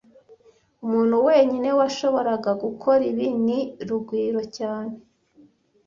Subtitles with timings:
[0.85, 4.95] Umuntu wenyine washoboraga gukora ibi ni Rugwiro cyane